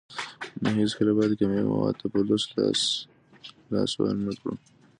نه 0.61 0.69
هیڅکله 0.81 1.11
باید 1.17 1.31
کیمیاوي 1.39 1.71
موادو 1.73 1.97
ته 1.99 2.05
په 2.11 2.19
لوڅ 2.27 2.43
لاس 2.55 2.81
لاس 3.71 3.91
ورنکړو. 3.95 4.53